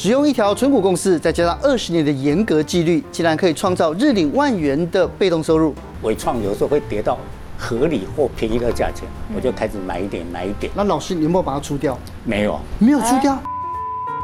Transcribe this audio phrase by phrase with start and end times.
[0.00, 5.74] 只用一条存股公式，再加上二十年的严格纪律，竟然可以创造日领万元的被动收入。
[6.00, 7.18] 尾创有时候会跌到
[7.58, 10.72] 合理或便宜的价钱，我就开始买一点买一点。
[10.74, 11.98] 那老师，你有没有把它出掉？
[12.24, 13.38] 没有，没有出掉，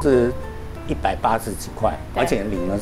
[0.01, 0.33] 是
[0.89, 2.79] 一百八十几块，而且领了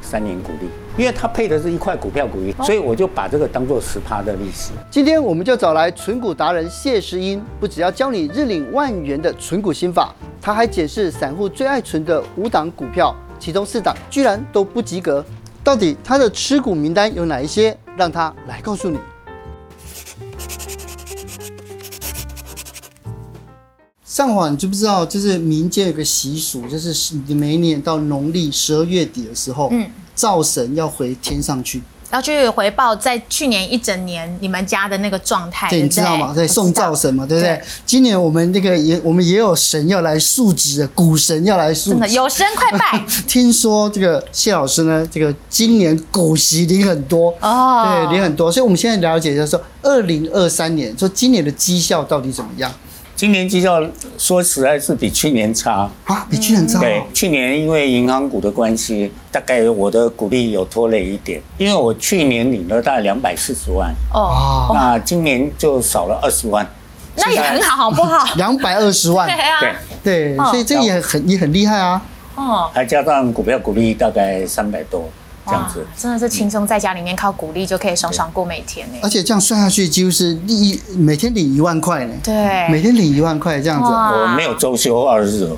[0.00, 4.72] 三年股利，因为它配的是一块股票股利，所以我就把这个当做十趴的利息。
[4.90, 15.24] 今天我们就找来存股达人谢时英，不只要教你日领万元的存股心法，他还解释散户最爱存的五档股票，其中四档居然都不及格。
[15.62, 17.76] 到底他的持股名单有哪一些？
[17.96, 18.98] 让他来告诉你。
[24.10, 25.06] 上网你知不知道？
[25.06, 35.70] 就是民间有个习俗，就是每一年到农历十二月底的时候，嗯，灶神要回天上去，要去回报在去年一整年你们家的那个状态。
[35.70, 36.32] 对，你知道吗？
[36.34, 37.54] 对，送灶神嘛，对不对？
[37.54, 43.06] 对，今年我们那个也，我们也有神要来述职，股神要来述职，真的有神快拜。
[43.28, 48.50] 听说这个谢老师呢，这个今年股息领很多哦，对，领很多。
[48.50, 52.68] 所以我们现在了解就是说，二零二三年，说今年的绩效到底怎么样？
[53.20, 55.86] 今年绩效说实在是比去年差。
[56.06, 56.80] 啊，比去年差。
[56.80, 63.94] 对，去年因为银行股的关系，大概我的股利有拖累一点，因为我去年领了大概两百四十万。
[64.14, 66.66] 哦，那今年就少了二十万，
[67.14, 68.24] 那也很好，好不好？
[68.36, 69.28] 两百二十万，
[70.02, 72.00] 对对，所以这也很也很厉害啊。
[72.36, 75.06] 哦，还加上股票股利大概三百多。
[75.50, 78.98] 这样子真的是轻松，在家里面靠股利就可以爽爽过每天呢。
[79.02, 82.14] 而且这样算下去，几乎是一每天领一万块呢。
[82.22, 83.90] 对，每天领一万块这样子。
[83.90, 85.50] 我没有周休二日，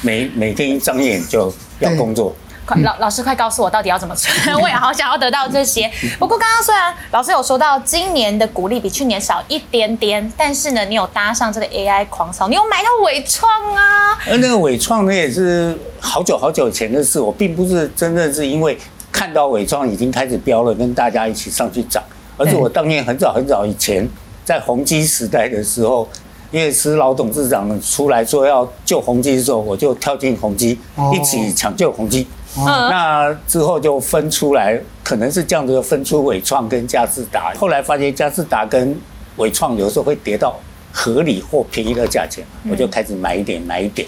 [0.00, 2.34] 每每天一睁眼就要工作。
[2.64, 4.54] 快老老师，快告诉我到底要怎么存？
[4.60, 5.90] 我也好想要得到这些。
[6.18, 14.18] 不过刚刚虽然老师有说到今年的股利比去年少一点点，但是呢，你有搭上这个 AI 狂潮，你有买到伟创啊？
[14.30, 18.78] 而那个伟创呢，也是好久好久以前的事，我并不是真正是因为。
[19.18, 22.00] 看到纬创已经开始飙了，跟大家一起上去涨。
[22.36, 24.08] 而且我当年很早很早以前，
[24.44, 26.08] 在宏基时代的时候，
[26.52, 30.78] 因为是老董事长出来说要救宏基的时候，我就跳进宏基，
[31.12, 32.28] 一起抢救宏基。
[32.54, 37.52] 那之后就分出来，可能是这样子分出伟创跟嘉士达。
[37.58, 38.96] 后来发现嘉士达跟
[39.38, 40.56] 伟创有时候会跌到
[40.92, 44.06] 合理或便宜的价钱，我就开始买一点买一点。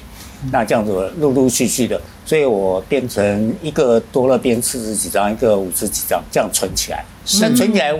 [0.52, 7.04] 那这样子陆陆续续的，所以我变成一个多了变四十几张，一个五十几张，这样存起来。
[7.40, 7.92] 但存起来，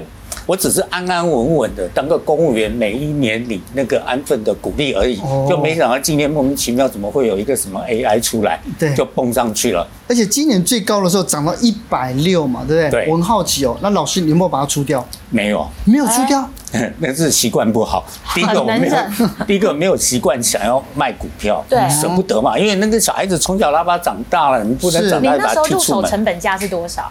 [0.47, 5.17] 我只是安安稳稳的当个公务员，每一年领那个安分的股利而已。
[5.49, 9.85] 就没想到今年莫名其妙怎么会有一个什么 AI 出来，对，就蹦上去了。
[10.07, 13.05] 而且今年最高的时候涨到一百六嘛，对不对？
[13.05, 13.11] 对。
[13.11, 15.05] 我很好奇哦，那老师你有没有把它出掉？
[15.31, 16.49] 没有，没有出掉。
[16.99, 18.05] 那是习惯不好。
[18.35, 18.97] 第一个我没有，
[19.47, 22.59] 第一个没有习惯想要卖股票，对，舍不得嘛。
[22.59, 25.73] 因为那个小孩子从小拉巴长大了，你不能长大把他踢出门。
[25.73, 27.11] 你那时候入手成本价是多少？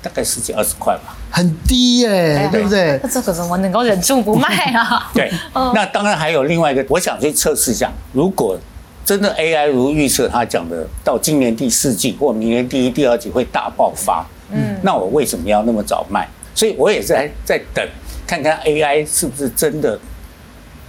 [0.00, 3.00] 大概十几二十块吧，很低耶，对不对？
[3.02, 5.10] 那这个怎么能够忍住不卖啊？
[5.12, 5.28] 对，
[5.74, 8.56] 那当然还有另外一个，我想去测试一下，如果
[9.04, 16.28] 真的 AI 如预测他讲的，到今年第四季或明年第一、第二季会大爆发，嗯，那我为什么要那么早卖？
[16.54, 17.84] 所以我也是在在等，
[18.28, 19.98] 看看 AI 是不是真的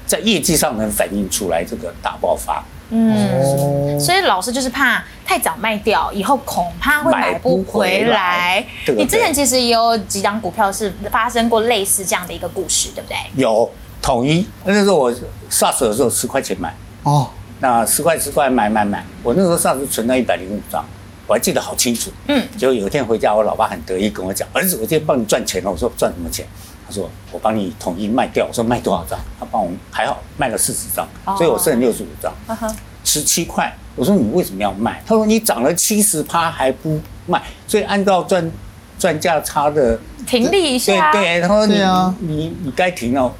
[0.06, 2.62] 在业绩上能反映出来这个大爆发。
[2.92, 8.66] 嗯，所以老师就是怕太早卖掉，以后恐怕会买不回来。
[8.88, 13.16] 你之前其实也有几张股票是发生过类似这样的一个故事，对不对？
[13.36, 13.72] 有
[14.02, 15.14] 统一，那时候我
[15.52, 17.30] SARS 的时候十块钱买哦，
[17.60, 20.84] 那十块十块买买买，我那时候 SARS 存到一百零五张，
[21.28, 22.12] 我还记得好清楚。
[22.28, 26.44] 嗯，结果有一天回家，我老爸很得意跟我讲：“儿子，我今天帮你赚钱了。”我说：“赚什么钱？”
[26.90, 31.08] 他说：“我帮你统一卖掉。”我说：“卖多少张？”他帮我还好卖了四十张，
[31.38, 32.34] 所以我剩六十五张，
[33.04, 33.72] 十七块。
[33.96, 38.52] 我说：“你为什么要卖？”他说：“你涨了七十趴还不卖，所以按照赚
[38.98, 41.78] 赚价差的停利一下。”对对，他说：“你
[42.20, 43.32] 你你该停了。”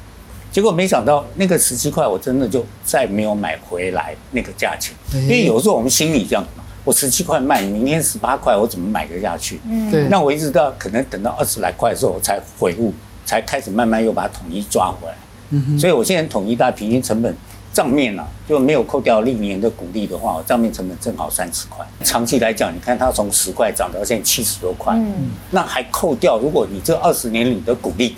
[0.52, 9.60] 结果没想到那个十七块，我真的就再没有买回来那个价钱，因为有时候我们心里这样嘛，我十七块卖，明天十八块，我怎么买得下去？
[9.64, 10.08] 嗯，对。
[10.08, 12.92] 那我一直到可能等到二十来块的时候，我才悔悟。
[13.30, 15.14] 才开始慢慢又把统一抓回来，
[15.50, 17.32] 嗯，所以我现在统一大平均成本
[17.72, 21.86] 账面啊，就没有扣掉历年的股利的话，我账面成本正好三十块。
[22.02, 28.16] 长期来讲，你看它从十块涨到现在七十多块，嗯，那还扣掉，如果你这二十年里的股利，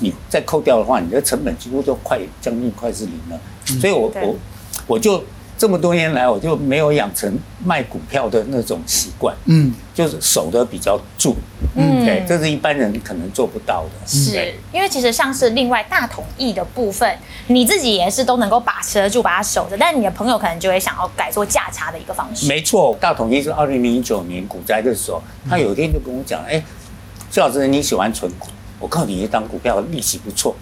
[0.00, 3.40] 你再扣掉的话，你的成本几乎都快将近快是零了。
[3.80, 4.36] 所以我我
[4.86, 5.24] 我就
[5.56, 11.34] 这么多年来，我就没有养成卖股票的那种习惯，嗯，就是守得比较住，
[11.76, 14.06] 嗯，对，这是一般人可能做不到的。
[14.06, 17.18] 是因为其实像是另外大统一的部分，
[17.48, 22.46] 你自己也是都能够把持得住，把它守着，但你的朋友可能就会想要改做价差的一个方式。
[22.46, 26.62] 没错，大统一是二零零九年股灾的时候，他有一天就跟我讲，哎，
[27.30, 30.56] 谢老师你喜欢存股，我告诉你一档股票利息不错。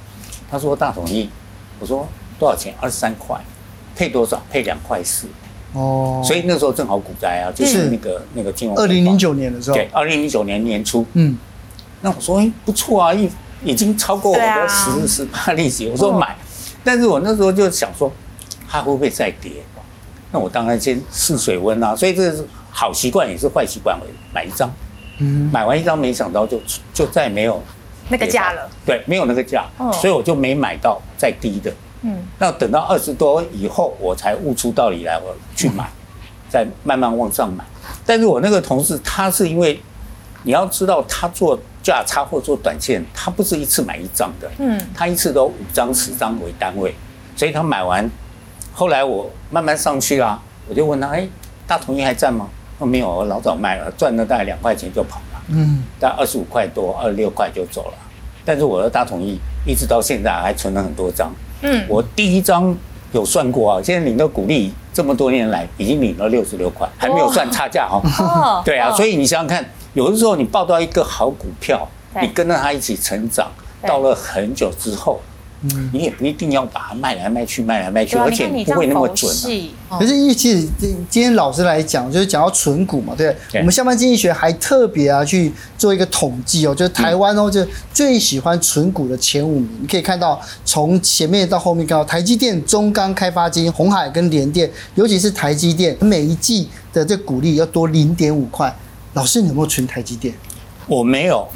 [0.50, 1.31] 他说大统一，
[1.78, 2.08] 我说
[2.38, 2.75] 多少钱？
[2.81, 3.40] 二十三块。
[3.96, 4.43] 配多少？
[4.50, 5.28] 配两块四。
[5.75, 8.79] 哦，所以那时候正好股灾啊，就是那个那个金融。
[8.79, 9.76] 二零零九年的时候。
[9.76, 11.05] 对，二零零九年年初。
[11.15, 11.37] 嗯，
[12.00, 13.29] 那我说，哎，不错啊，已
[13.65, 15.88] 已经超过我的十十八利息。
[15.88, 16.37] 我说买，
[16.85, 18.11] 但是我那时候就想说，
[18.69, 19.53] 它会不会再跌？
[20.31, 21.94] 那我当然先试水温啊。
[21.94, 23.99] 所以这是好习惯，也是坏习惯。
[24.32, 24.73] 买一张，
[25.19, 26.61] 嗯，买完一张，没想到就
[26.93, 27.61] 就再没有
[28.09, 28.71] 那个价了。
[28.87, 31.73] 对，没有那个价，所以我就没买到再低的。
[32.06, 35.89] 嗯，那等到二十多以后，我才悟出道理来，我去买，
[36.51, 37.65] 再慢慢往上买。
[38.05, 39.81] 但是我那个同事，他是因为
[40.43, 46.95] 你要知道，他做价差或做短线，他不是一次买一张的，嗯，他一次都五张、十张为单位，
[47.35, 48.11] 所以他买完，
[48.75, 51.27] 后来我慢慢上去啦，我就问他，哎，
[51.67, 52.49] 大统一还在吗？
[52.79, 57.95] 他说没有，我老早卖了，赚了大概两块钱就跑了，嗯，大概二十五块多、二十六块就走了。
[58.45, 61.33] 但是我的大统一一直到现在还存了很多张。
[61.64, 62.76] 嗯，我第一张
[63.12, 68.00] 有算过啊，现在领的股利这么多年来已经领了六十六块，还没有算差价哈。
[68.20, 69.64] 哦，对啊，所以你想想看，
[69.94, 71.88] 有的时候你抱到一个好股票，
[72.20, 73.50] 你跟着它一起成长，
[73.87, 75.20] 到了很久之后。
[75.93, 79.32] 你也不一定要把它卖来卖去，卖来卖去，而且不会那么准。
[79.88, 80.69] 可是，因为其实
[81.08, 83.34] 今天老师来讲，就是讲到存股嘛，对。
[83.55, 98.75] 我们下班经济学还特别啊去做一个统计哦，就是台湾哦，就最喜欢存股的前五名，你可以看到从前面到后面看到台积电、中钢开发金、红海跟联电，尤其是台积电，每一季的这股利要多零点五块。
[99.14, 100.34] 老师，你有没有存台积电？
[100.87, 101.49] 我没有。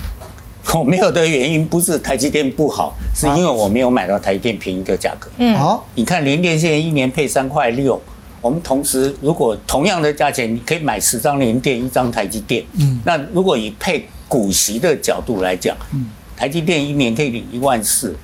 [0.75, 5.31] 我没有的原因不是台积电不好，是因为我没有买到台积电便宜的价格。
[5.39, 7.99] 嗯，好，你看联电现在一年配三块六，
[8.43, 12.63] 我们同时如果同样的价钱，你可以买十张联电，一张台积电。
[12.79, 16.07] 嗯，那如果以配股息的角度来讲，嗯，
[16.37, 18.15] 台积电一年可以领一万四，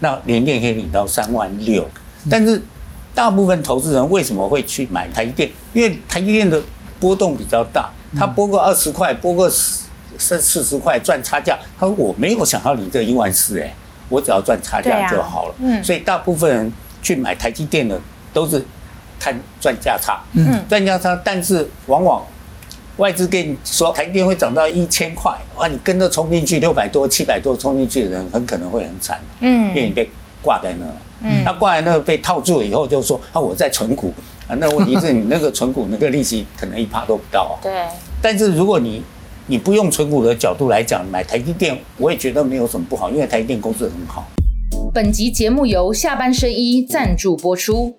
[0.00, 1.88] 那联电可以领到三万六。
[2.28, 2.60] 但是
[3.14, 5.48] 大部分投资人为什么会去买台积电？
[5.72, 6.60] 因为台积电的
[6.98, 9.84] 波动比较大，它波个二十块，波个十。
[10.18, 13.74] 剩四十块赚差价，他说我没有想要你这一万四哎，
[14.08, 15.54] 我只要赚差价就好了。
[15.58, 16.72] 嗯，所以大部分人
[17.02, 18.00] 去买台积电的
[18.32, 18.64] 都是
[19.18, 21.20] 看赚价差，嗯，赚价差。
[21.24, 22.24] 但是往往
[22.96, 30.08] 外资跟你说台积电会涨到一千块，哇，你跟着冲进去六百多、七百多冲进去的人很可能会很惨，嗯，因为你被
[30.42, 30.86] 挂在那，
[31.22, 34.12] 嗯，那挂在那被套住了以后，就说啊我在存股
[34.48, 37.84] 啊，那问题是你那个存股那个利息可能一趴都不到啊， 对。
[38.20, 39.02] 但是如果你
[39.50, 44.28] 你不用存股的角度来讲，买台积电，我也觉得没有什么不好，因为台积电公司很好。
[44.92, 47.98] 本集节目由下半身衣赞助播出。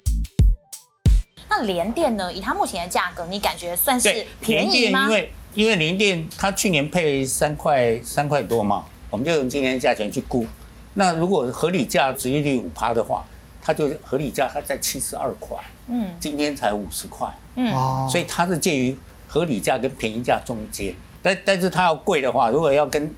[1.50, 2.31] 那联电呢？
[2.31, 5.06] 以它目前的价格，你感觉算是便宜吗？
[5.06, 10.45] 因为因为联电它去年配三块三块多嘛，我们就用今年的价钱去估。
[10.94, 13.25] 那如果合理价殖利率五趴的话，
[13.60, 15.57] 它就合理价它在七十二块，
[15.88, 17.74] 嗯，今天才五十块，嗯，
[18.07, 18.95] 所以它是介于
[19.28, 20.94] 合理价跟便宜价中间。
[21.21, 23.13] 但但是它要贵的话，如果要跟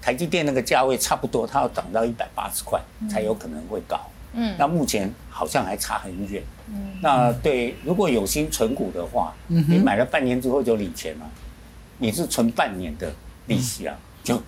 [0.00, 4.00] 台积电那个价位差不多，它要涨到一百八十块才有可能会高。
[4.32, 6.42] 嗯，那目前好像还差很远。
[6.68, 11.28] 嗯，那对，如果有心存股的话，你买了半年之后就领钱了，
[11.98, 13.12] 你是存半年的
[13.46, 14.40] 利息啊，就。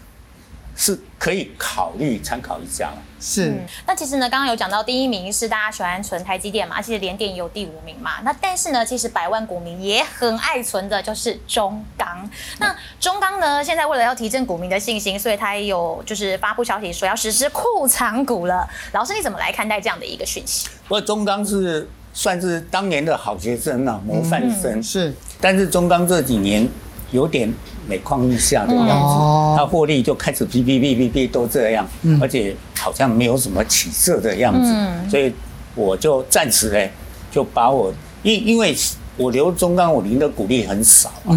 [0.76, 2.99] 是可以考虑参考一下了。
[3.21, 8.21] 是、嗯，那其实呢，刚刚有讲到第一名是大家喜欢存台积电嘛，其实联电也有第五名嘛。
[8.23, 12.29] 那但是呢，其实百万股民也很爱存的就是中钢。
[12.59, 18.69] 那中钢呢，现在为了要提振股民的信心，所以他也有就是发布消息说要实施库藏股了。
[18.93, 20.69] 老师你怎么来看待这样的一个讯息？
[20.88, 25.14] 不过中钢是算是当年的好学生啊，模范生、嗯、是。
[25.41, 26.69] 但是中钢这几年
[27.12, 27.52] 有点。
[27.85, 31.85] 每况愈下的样子，它获利就开始哔哔哔哔哔都这样，
[32.21, 35.35] 而且好像没有什么起色的样子，所以
[35.75, 36.90] 我就暂时呢，
[37.28, 37.92] 就把我
[38.23, 38.73] 因因为
[39.16, 41.37] 我留中钢，我领的股利很少啊，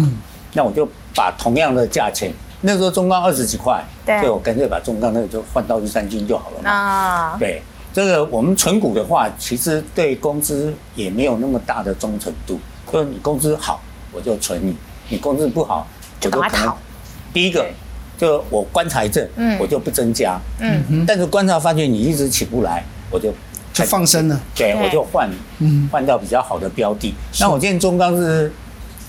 [0.52, 6.70] 那我就把同样的价钱，那时候中钢二十几块，所以我干脆把中钢那个就换到玉山金就好了嘛。
[6.70, 7.36] 啊。
[7.40, 7.60] 对，
[7.92, 12.60] 这个我们存股的话，其实对公司也没有那么大的忠诚度，
[12.92, 14.72] 就是你公司好，我就存你；
[15.08, 15.86] 你工资不好。
[16.18, 16.72] 就可能，
[17.32, 17.64] 第一个，
[18.16, 19.28] 就我观察一阵，
[19.60, 23.30] 我就不增加，嗯，但是观察发觉你一直起不来，我就
[23.74, 24.40] 就放生了。
[24.54, 27.14] 对，我就换，嗯，换到比较好的标的。
[27.38, 28.50] 那我今天中钢是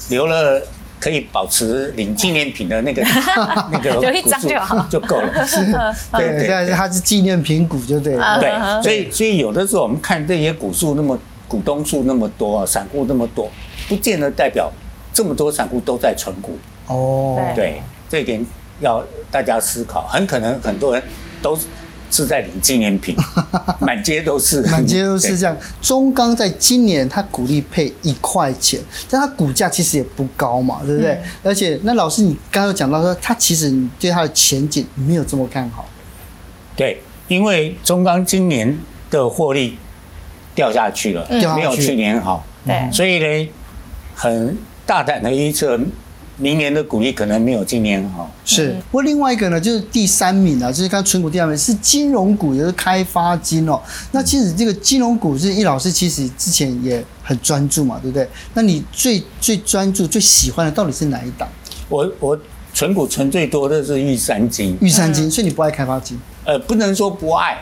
[0.10, 0.62] 留了
[1.00, 3.02] 可以保持领纪念品的那个
[3.72, 5.34] 那个，留一张就好，就够了。
[5.48, 5.66] 是，
[6.12, 8.38] 对，现在是它是纪念品股，就对了。
[8.42, 8.52] 对，
[8.84, 13.50] 所以所以有的时候我们看这些股数那么股东数那么多，散户那么多，
[13.88, 14.70] 不见得代表
[15.18, 16.60] 这么多散户都在存股。
[16.86, 18.46] 哦，对，这一点
[18.80, 21.02] 要大家思考，很可能很多人
[21.42, 21.58] 都
[22.12, 23.16] 是在领纪念品，
[23.82, 25.58] 满街都是，满街都是这样。
[25.82, 31.14] 中钢在今年它股利配一块钱，但它股价其实也不高嘛，对不对？
[31.14, 35.84] 嗯、而且那老师你刚刚有讲到说，它其实你对它的前景没有这么看好。
[36.76, 38.78] 对，因为中钢今年
[39.10, 39.80] 的获利
[40.54, 43.50] 掉下去了，嗯、没有去年好，对，所以呢，
[44.14, 44.56] 很
[44.88, 45.80] 大胆的预测。
[46.40, 48.76] 明年的股利可能没有今年好，是。
[48.92, 53.82] 不过另外一个呢，就是第三名啊，就是刚存股第三名是金融股，也就是开发金哦。
[54.12, 58.30] 那其实这个金融股是易老师其实之前也很专注嘛，对不对？
[58.54, 61.50] 那你最最专注、最喜欢的到底是哪一档？
[61.90, 62.40] 我我
[62.72, 66.20] 存股存最多的是玉山金，玉山金，所以你不爱开发金？
[66.46, 67.58] 呃，不能说不爱，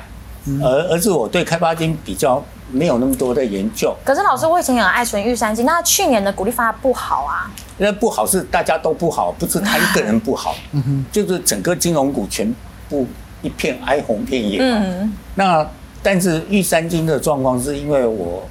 [0.61, 2.43] 而而是我对开发金比较。
[2.75, 3.95] 没有那么多的研究。
[4.03, 7.49] 可是老师，我以前有爱存玉山金，那去年的股利发不好啊？
[7.77, 12.53] 那不好是大家都不好，不是他一个人不好，嗯哼，就是整个金融股全
[12.89, 13.07] 部
[13.41, 14.59] 一片哀鸿遍野。
[14.61, 15.65] 嗯，那
[16.03, 18.47] 但是玉山金的状况是因为我，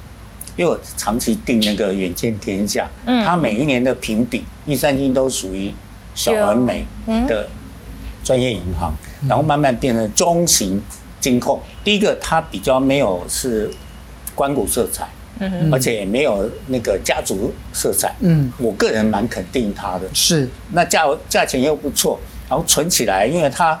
[0.55, 5.73] 因为我长期定那个远见天下，嗯，它每一年的评比，玉山金都属于
[6.15, 6.85] 小而美
[7.27, 7.47] 的
[8.23, 8.91] 专业银行，
[9.27, 10.81] 然后慢慢变成中型
[11.19, 11.59] 金控。
[11.83, 13.71] 第一个，它比较没有是。
[14.35, 15.07] 官股色彩，
[15.39, 23.79] 嗯，而且也没有那个家族色彩，嗯，我个人蛮肯定它的，是，那价价钱又不错，然后存起来，因为它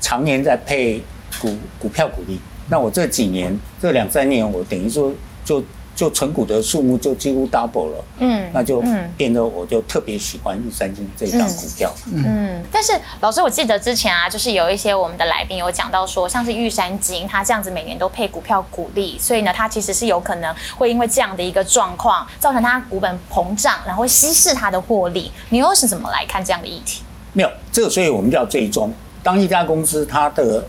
[0.00, 1.00] 常年在配
[1.40, 5.14] 股股票股利，那我这几年这两三年，我等于说
[5.44, 5.62] 就。
[6.00, 8.82] 就存股的数目就几乎 double 了，嗯，那就
[9.18, 25.30] 变得我就特别喜欢玉山金这一档股票，嗯，嗯，但是老师，我记得之前啊，就是有一些我们的来宾有讲到说，像是玉山金，它这样子每年都配股票股利，所以呢，它其实是有可能会因为这样的一个状况，造成它股本膨胀，然后稀释它的获利。
[25.50, 27.02] 你又是怎么来看这样的议题？
[27.34, 28.90] 没有，这个所以我们叫最终，
[29.22, 30.64] 当一家公司它的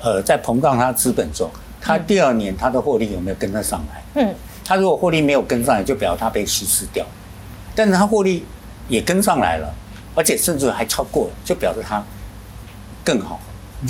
[0.00, 1.50] 呃在膨胀它资本中，
[1.80, 4.22] 它第二年它的获利有没有跟得上来？
[4.22, 4.32] 嗯。
[4.64, 7.04] 他如果获利没有跟上来，就表示他被稀释掉；
[7.74, 8.44] 但是他获利
[8.88, 9.74] 也跟上来了，
[10.14, 12.02] 而且甚至还超过了，就表示他
[13.04, 13.40] 更好。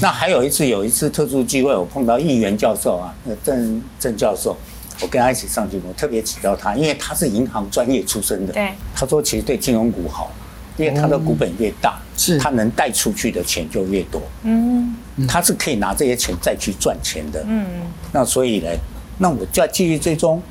[0.00, 4.56] 那还有一次，有一次特殊机会，我碰到议员教授啊，那郑郑教授，
[5.02, 8.54] 我跟他一起上去，我特别请教他，因为他是银行专业出身的。
[8.54, 8.70] 对。
[8.94, 10.32] 他说，其实对金融股好，
[10.78, 14.22] 因为他的股本越大，是他能贷出去的钱就越多。
[14.44, 14.96] 嗯。
[15.28, 17.44] 他是可以拿这些钱再去赚钱的。
[17.46, 17.66] 嗯。
[18.12, 18.70] 那所以呢，
[19.18, 20.42] 那我就要继续追踪。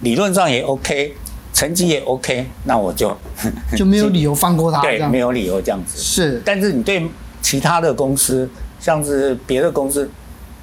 [0.00, 1.14] 理论上也 OK，
[1.52, 3.16] 成绩也 OK，那我就
[3.76, 4.80] 就没有理由放过他。
[4.80, 5.98] 对，没有理由这样子。
[5.98, 7.06] 是，但是你对
[7.42, 8.48] 其他的公司，
[8.80, 10.08] 像是别的公司，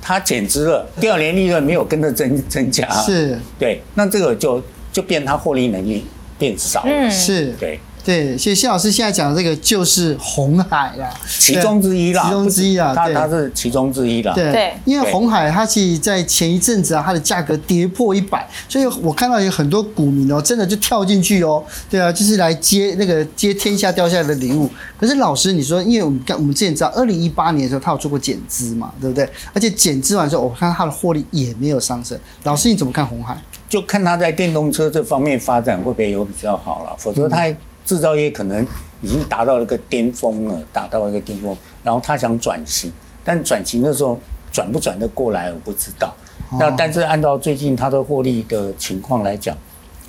[0.01, 4.62] 它减资了，第二年利润没有跟着增增加，是，对，那这个就
[4.92, 6.06] 就变它获利能力
[6.38, 6.89] 变少了。
[6.89, 7.80] 嗯，是，对。
[8.06, 14.32] 对，所以谢老师现在讲的这个就是红海啦，其中之一啦，其中之一啦，它它是其中之一啦。
[14.36, 24.70] 对，对，因为红海它其实在前一阵子啊，它的价格跌破一百，所以我看到有很多股民哦，真的就跳进去哦，对啊，就是来接那个接天下掉下来的礼物。
[25.00, 29.28] 可是老师，你说，因为我们刚我们之前知道，二零一八年的时候，它有做过减资嘛，对不对？
[29.52, 32.16] 而且减资完之后，我看它的获利也没有上升。
[32.44, 33.36] 老师，你怎么看红海？
[33.68, 37.52] 就看它在电动车这方面发展会不会有比较好了，否则它。
[37.86, 38.65] 制造业可能
[39.01, 42.92] 已经达到了一个巅峰了，达到了一个巅峰，然后他想转型，
[43.24, 44.20] 但转型的时候
[44.51, 46.13] 转不转得过来，我不知道。
[46.60, 49.56] 那但是按照最近他的获利的情况来讲，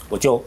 [0.08, 0.42] 我就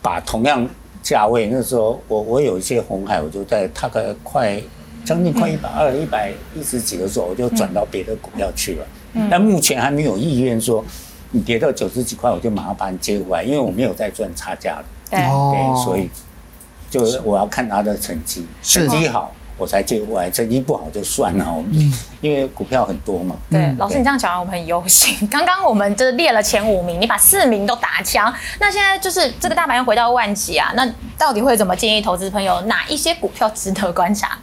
[0.00, 0.66] 把同样
[1.02, 4.60] 价位那时候我我有一些红海，我就在大概快
[5.04, 8.86] 将近快一百二、一百一十几的时候，我就转到别的股票去了。
[9.30, 10.84] 但目前还没有意愿说
[11.30, 14.84] 你跌到九十几块，我就马上把你接回来，因为我没有在赚差价了。
[15.10, 16.08] 对，对，所以
[16.90, 21.46] 就是我要看他的成绩，成绩好我才接过来，成绩不好就算了。
[21.50, 23.34] 我们因为股票很多嘛。
[23.50, 25.16] 对，老师你这样讲完我们很忧心。
[25.30, 30.72] 刚刚我们就是列了前五名，你把四名都打枪，那现在就是这个大盘又回到万级啊？
[30.76, 34.38] 那到底会怎么建议投资朋友哪一些股票值得观察？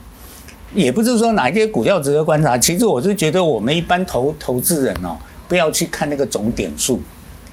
[0.73, 5.15] 也不是说哪一些股票值得观察，其实我是觉得我们一般投投资人哦，
[5.53, 6.99] 不要去看那个总点数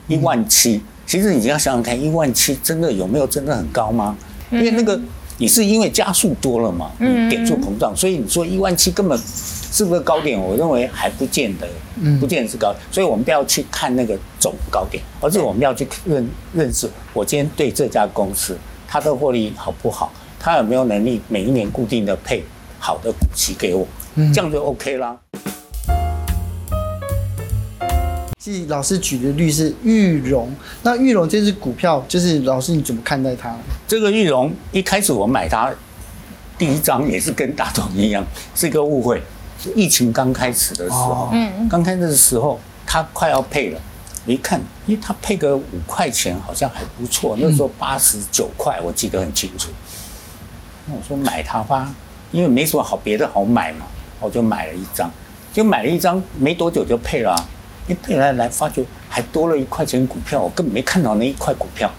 [0.08, 0.80] 一万七。
[1.04, 4.16] 其实你要想想看，一万七真的有没有真的很高吗？
[4.50, 4.98] 因为那个
[5.36, 9.18] 你是因为加速多了嘛，嗯，点数膨胀，所以你说一万七根本
[9.70, 10.40] 是不是高点？
[10.40, 11.68] 我认为还不见得，
[12.18, 18.56] 不见得是高，所以我们不要去看那个总高点，而是我们要去认认识我今天对这家公司
[18.88, 22.42] 它的获利好不好，它有没有能力每一年固定的配
[22.78, 23.86] 好的股息给我，
[24.32, 25.18] 这样就 OK 啦。
[28.40, 30.50] 其实老师举的例是玉龙，
[30.82, 33.54] 那玉龙这支股票，就是老师你怎么看待它？
[33.86, 35.70] 这个玉龙一开始我买它，
[36.56, 39.22] 第一张也是跟大同一样，是一个误会。
[39.76, 43.80] 疫情刚开始的时候，嗯，刚开始的时候，它快要配了，
[44.24, 49.68] 一看，因为它配个五块钱好像还不错，那时候八十九块，我记得很清楚。
[50.86, 51.94] 那我说买它吧，
[52.32, 53.84] 因为没什么好别的好买嘛，
[54.18, 55.10] 我就买了一张，
[55.52, 57.36] 就买了一张，没多久就配了。
[57.90, 61.90] 一配来来，发觉还多了一块钱股票，我根本没看到那一块股票。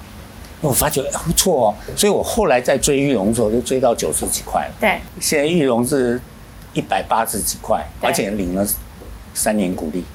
[0.62, 4.74] 我发觉不错哦，所以我后来在追玉龙的时候，就追到九十几块了。
[4.80, 6.22] 对，现在玉龙是
[6.74, 8.66] 一百八十几块，而且领了
[9.34, 10.06] 三年股利，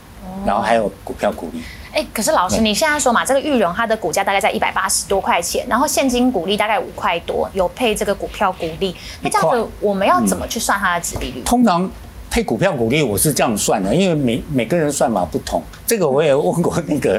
[0.46, 1.60] 然后还有股票股利。
[1.92, 11.42] 哎，可是老师，你现在说嘛，这个裕隆它的股价大概在一百八十多块钱，然后现金股利大概五块多，有配这个股票股利，那这样子我们要怎么去算它的殖利率？
[11.42, 11.90] 通常。
[12.36, 15.62] 配股票股利，我是这样算的，因为每每个人算法不同。
[15.86, 17.18] 这个我也问过那个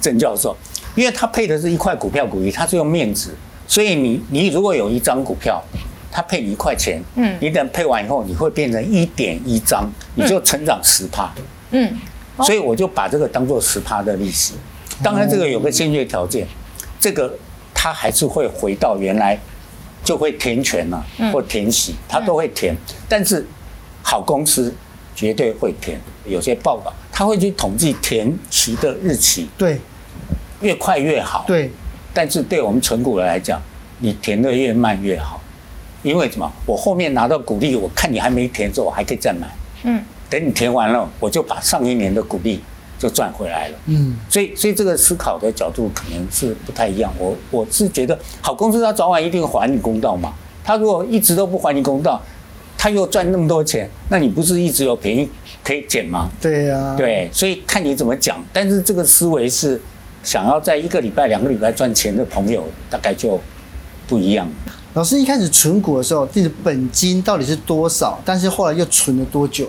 [0.00, 0.56] 郑教授，
[0.96, 3.30] 因为他配的是一块股票股利，他是用面值，
[3.68, 5.62] 所以你你如果有一张股票，
[6.10, 11.32] 他配你一块钱，嗯，你等配完以后，你会变成一点一张，你就成长十趴，
[11.70, 11.96] 嗯，
[12.38, 14.54] 所以我就把这个当做十趴的利息。
[15.04, 16.44] 当然这个有个先决条件，
[16.98, 17.32] 这个
[17.72, 19.38] 他还是会回到原来
[20.02, 22.74] 就会填权了，或填息，它都会填，
[23.08, 23.46] 但是。
[24.02, 24.74] 好公司
[25.14, 29.78] 绝对会填，有些报道他会去统计填期的日期，对，
[30.60, 31.70] 越快越好，对。
[32.14, 33.60] 但是对我们存股的来讲，
[34.00, 35.40] 你填的越慢越好，
[36.02, 36.52] 因为什么？
[36.66, 39.46] 我后面拿到股利，我看你还没填的时候，我还可以再买，
[39.84, 40.02] 嗯。
[40.28, 42.62] 等你填完了，我就把上一年的股利
[42.98, 44.16] 就赚回来了，嗯。
[44.28, 47.12] 所以，所以这个思考的角度可能是不太一样。
[47.18, 50.32] 我我是觉得，好公司它早晚一定还你公道嘛。
[50.64, 52.20] 它如果一直都不还你公道，
[52.82, 55.28] 他又赚那么多钱，那你不是一直有便宜
[55.62, 56.28] 可以捡吗？
[56.40, 58.44] 对呀、啊，对，所以看你怎么讲。
[58.52, 59.80] 但是这个思维是
[60.24, 63.40] 想要在一个礼拜、两个礼拜赚钱的朋友，大概就
[64.08, 64.50] 不一样。
[64.94, 68.20] 老师一开始存股的时候，自己的本金到底是多少？
[68.24, 69.68] 但是后来又存了多久？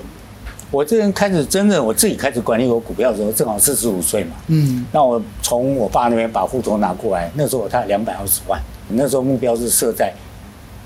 [0.71, 4.35] 我这人开始真的我自己开始管理我股票的时候，正好四十五岁嘛。
[4.47, 10.11] 嗯，那我从我爸那边把户头拿过来，那时候我才两百二十万，那时候目标是设在。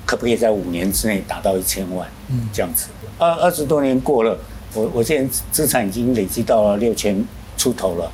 [0.08, 2.08] 可不可以在五年之内达到一千万？
[2.30, 2.88] 嗯，这样子。
[3.20, 4.38] 二二十多年过了，
[4.74, 7.24] 我我现在资产已经累积到了六千
[7.58, 8.10] 出头了。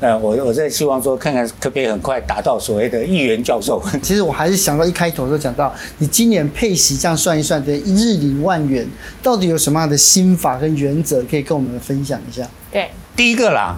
[0.00, 3.82] 那我我在希望说，看看可不可以很快达到所谓的亿元教授。
[4.00, 8.88] 其实我还是想到一开头就讲到，你今年配息这样算一算的日领万元，
[9.22, 12.48] 到底有什么样的心法跟原则可以跟我们分享一下？
[12.72, 13.76] 对，第一个啦，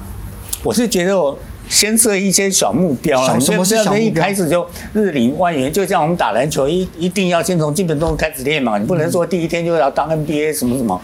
[0.62, 1.36] 我是觉得我。
[1.70, 3.98] 先设一些小目标啊，什么是小目标？
[3.98, 11.00] 一开始就日领万元，就像我们打篮球一一定要先从基本动作开始练嘛，你不能说第一天就要当 NBA 什么什么。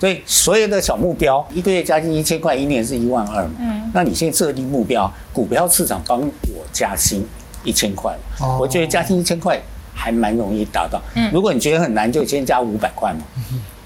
[0.00, 3.50] 所以所有的小目标，一个月加薪一千块，一年是一万二嘛。
[3.60, 3.90] 嗯。
[3.92, 7.24] 那你先设定目标，股票市场帮我加薪
[7.62, 8.14] 一千块，
[8.58, 9.60] 我觉得加薪一千块
[9.94, 11.00] 还蛮容易达到。
[11.14, 11.30] 嗯。
[11.32, 13.20] 如果你觉得很难，就先加五百块嘛。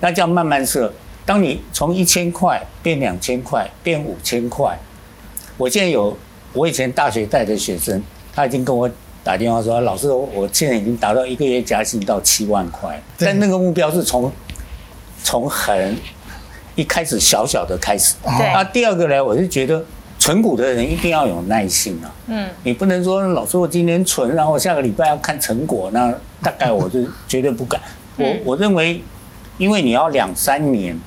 [0.00, 0.92] 那这样慢慢设，
[1.26, 4.78] 当你从一千块变两千块，变五千块。
[5.60, 6.16] 我现在有，
[6.54, 8.90] 我以前大学带的学生，他已经跟我
[9.22, 14.32] 打电话说，老师，我现在已经达到一个月加薪到七万块，但那个目标是从
[15.22, 15.94] 从很
[16.76, 18.14] 一开始小小的开始。
[18.24, 18.52] 对。
[18.54, 19.84] 那第二个呢，我是觉得
[20.18, 22.08] 存股的人一定要有耐心啊。
[22.28, 22.48] 嗯。
[22.62, 27.78] 你不能说老师我今天存，然后下个礼拜要看成果，那大概我是绝对不敢。
[28.16, 29.02] 我我认为，
[29.58, 30.98] 因为你要两三年。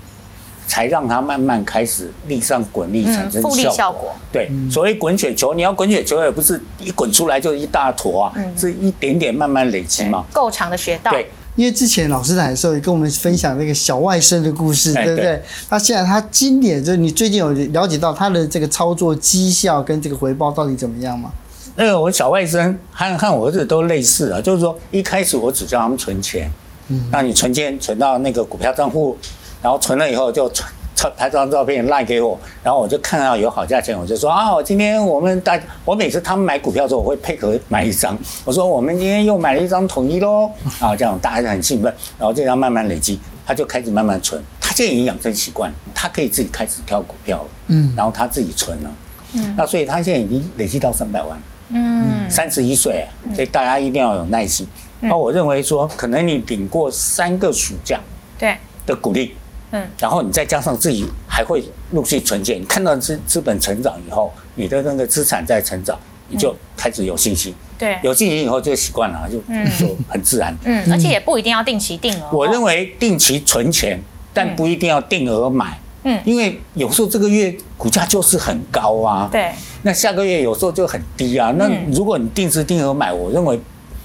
[0.73, 4.11] 才让它慢慢开始力上滚力产生复利效果。
[4.31, 10.25] 对，所谓滚雪球，你要滚雪球也不是一滚出来就一大坨啊，是一点点慢慢累积嘛。
[10.33, 11.11] 够长的学道。
[11.11, 15.39] 对，因为之前老师来的时候也跟我们分享那个小外甥的故事，对不对？
[15.69, 21.31] 那现在他今年就是你最近有了解到他的这个操作绩效跟这个回报到底怎么样吗？
[21.75, 26.51] 那个我小外甥和和我儿子都类似啊，就是说一开始我只叫他们存钱，
[26.87, 29.15] 嗯，那你存钱存到那个股票账户。
[29.63, 38.17] 然后存了以后就传传拍张照片赖给我，然后我就看到有好价钱，我就说啊，今天我们大我每次他们买股票的时候，我会配合买一张。
[38.43, 41.93] 我说我们今天又买了一张统一喽，啊，这样大家就很兴奋。
[42.19, 44.41] 然后这样慢慢累积，他就开始慢慢存。
[44.59, 48.91] 他现在已经养成习惯，他可以自己开始挑股票了，嗯，然后他自己存了，
[49.33, 54.67] 嗯，那所以他现在已经累积到三百万，嗯，三十一岁，所以大家一定要有耐心。
[54.99, 57.99] 那我认为说，可能你顶过三个暑假，
[58.37, 59.35] 对的鼓励，
[59.73, 65.97] 嗯，然后你再加上自己还会陆续存钱，你看到资资本成长以后，你的那个资产在成长，
[66.29, 67.53] 你就开始有信心。
[67.77, 69.39] 对，有信心以后就习惯了，就
[69.79, 70.55] 就很自然。
[70.63, 72.29] 嗯，而且也不一定要定期定额。
[72.31, 73.99] 我认为定期存钱，
[74.31, 75.79] 但不一定要定额买。
[76.03, 79.27] 嗯，因为有时候这个月股价就是很高啊。
[79.31, 79.51] 对。
[79.81, 81.51] 那下个月有时候就很低啊。
[81.57, 83.59] 那如果你定时定额买，我认为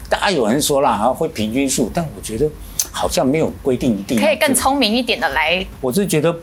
[0.08, 2.48] 大家有人说啦，会平均数，但我觉得
[2.92, 4.20] 好像没有规定一定。
[4.20, 5.64] 可以更聪明一点的来。
[5.80, 6.34] 我是觉得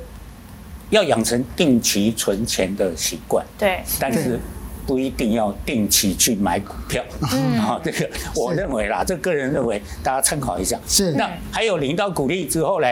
[0.90, 3.46] 要养成定期存钱的习惯。
[3.58, 3.80] 对。
[4.00, 4.40] 但是。
[4.88, 7.04] 不一定要定期去买股票，
[7.34, 10.80] 嗯，好， 这个我认为啦，这个人认为，大家参考一下。
[10.88, 11.12] 是。
[11.14, 12.88] 那还有领到股利之后呢？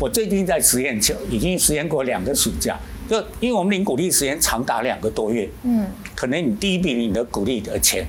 [0.00, 2.76] 我最近在实验，就已经实验过两个暑假，
[3.08, 8.04] 就因为我们领股利时间长达两个多月，嗯，可能你第一笔领的股利的钱，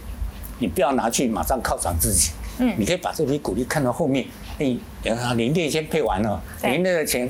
[0.58, 4.26] 你不要拿去马上犒赏自己，嗯，你可以把这笔股利看到后面，
[4.58, 4.80] 你
[5.36, 7.30] 林店先配完了，联电的钱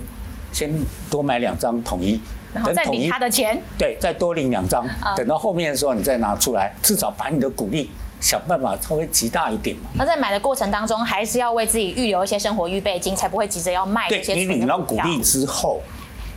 [0.52, 0.72] 先
[1.10, 2.20] 多买两张统一。
[2.54, 7.90] 然后再领他的钱，对，再多领两张，等到后面的时候你再拿出来，至少把你的股利
[8.22, 9.90] 想办法稍微极大一点嘛。
[9.96, 14.36] 那在买的过程当中，还是要为自己预留一些生活预备金，才不会急着要卖这些。
[14.36, 15.82] 对，你领到股利之后，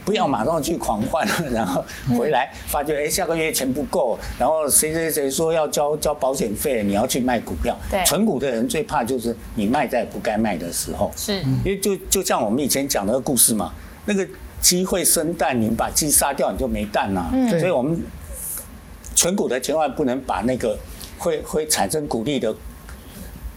[0.07, 1.85] 不要马上去狂欢， 然后
[2.17, 7.77] 回来发觉哎下个月钱不够，然后谁谁谁说要交交保险费，你要去卖股票。
[7.91, 11.11] 对，存股的人最怕就是你卖在不该卖的时候。
[11.17, 13.73] 是，因为就就像我们以前讲的故事嘛，
[14.07, 14.27] 那个。
[14.59, 17.31] 鸡会生蛋，你把鸡杀掉，你就没蛋了。
[17.33, 18.03] 嗯，所以我们
[19.15, 20.77] 存股的千万不能把那个
[21.19, 22.53] 会会产生股利的。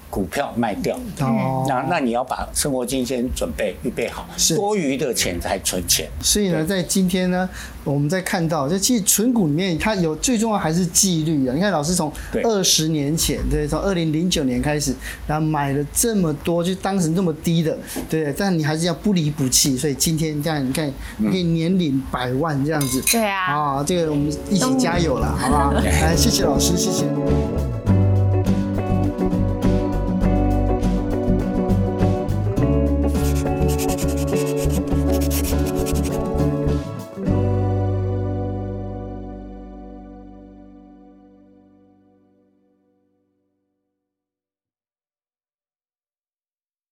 [0.10, 6.10] 股票卖掉，哦，那那你要把生活金先准备预备好，是多余的钱才存钱。
[6.22, 7.48] 所以呢，在今天呢，
[7.84, 11.54] 我们在看到，就其实存股里面，它有最重要还是纪律啊。
[11.54, 12.12] 你看老师从
[12.44, 14.96] 二十年前，对，从二零零九年开始，
[15.28, 17.78] 然后买了这么多，就当时那么低的，
[18.10, 19.78] 对，但你还是要不离不弃。
[19.78, 25.72] 所以今天这样，你看，你可以年领百万这样子，对啊，啊，这个我们一起加油了，好不好？
[25.80, 27.06] 来，谢谢老师，谢谢。